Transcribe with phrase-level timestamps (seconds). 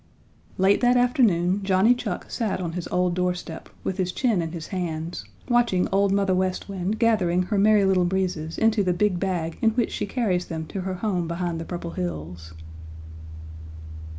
[0.57, 4.69] Late that afternoon, Johnny Chuck sat on his old doorstep, with his chin in his
[4.69, 9.59] hands, watching Old Mother West Wind gathering her Merry Little Breezes into the big bag
[9.61, 12.55] in which she carries them to their home behind the Purple Hills.